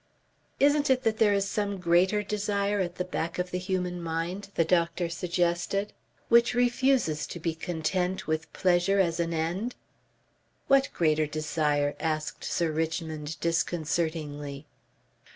[0.59, 4.49] "Isn't it that there is some greater desire at the back of the human mind?"
[4.55, 5.93] the doctor suggested.
[6.27, 9.75] "Which refuses to be content with pleasure as an end?"
[10.65, 14.65] "What greater desire?" asked Sir Richmond, disconcertingly.